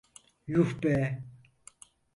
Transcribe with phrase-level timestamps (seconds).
[0.51, 0.95] Yuh be!